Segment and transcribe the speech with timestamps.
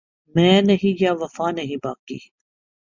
[0.35, 2.17] میں نہیں یا وفا نہیں باقی